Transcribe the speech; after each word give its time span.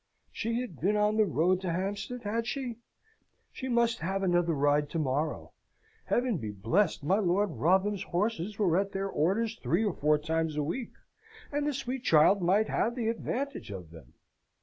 She 0.31 0.59
had 0.61 0.79
been 0.81 0.95
on 0.97 1.15
the 1.17 1.27
road 1.27 1.61
to 1.61 1.71
Hampstead, 1.71 2.23
had 2.23 2.47
she? 2.47 2.79
She 3.51 3.67
must 3.69 3.99
have 3.99 4.23
another 4.23 4.55
ride 4.55 4.89
to 4.89 4.97
morrow. 4.97 5.53
Heaven 6.05 6.39
be 6.39 6.49
blessed, 6.49 7.03
my 7.03 7.19
Lord 7.19 7.51
Wrotham's 7.51 8.01
horses 8.01 8.57
were 8.57 8.79
at 8.79 8.93
their 8.93 9.09
orders 9.09 9.59
three 9.61 9.85
or 9.85 9.93
four 9.93 10.17
times 10.17 10.55
a 10.57 10.63
week, 10.63 10.93
and 11.51 11.67
the 11.67 11.73
sweet 11.75 12.03
child 12.03 12.41
might 12.41 12.67
have 12.67 12.95
the 12.95 13.09
advantage 13.09 13.69
of 13.69 13.91
them!" 13.91 14.13